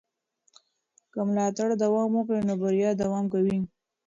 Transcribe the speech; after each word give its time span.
که 1.11 1.19
ملاتړ 1.27 1.69
دوام 1.83 2.09
وکړي 2.13 2.41
نو 2.47 2.53
بریا 2.61 2.89
دوام 3.01 3.25
کوي. 3.33 3.57